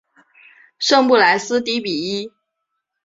[0.79, 2.33] 圣布莱斯迪比伊。